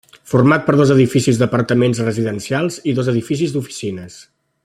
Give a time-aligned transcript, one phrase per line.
[0.31, 4.19] Format per dos edificis d'apartaments residencials i dos edificis d'oficines.